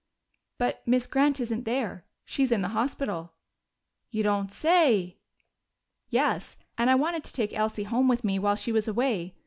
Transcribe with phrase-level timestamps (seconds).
[0.57, 3.33] "But Miss Grant isn't there she's in the hospital."
[4.09, 5.19] "You don't say!"
[6.09, 9.35] "Yes, and I wanted to take Elsie home with me while she was away.